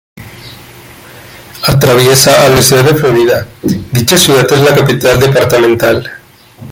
[1.67, 3.45] Atraviesa a la ciudad de Florida,
[3.91, 6.09] dicha ciudad es la capital departamental.